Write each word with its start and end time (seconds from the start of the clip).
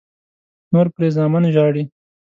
نور 0.71 0.87
پرې 0.95 1.07
زامن 1.15 1.43
ژاړي. 1.53 1.83